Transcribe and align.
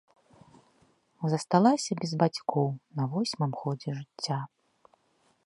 Засталася 1.33 1.91
без 1.99 2.11
бацькоў 2.23 2.67
на 3.01 3.07
восьмым 3.13 3.51
годзе 3.61 3.89
жыцця. 4.01 4.39